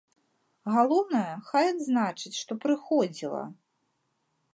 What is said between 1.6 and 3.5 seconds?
адзначаць, што прыходзіла.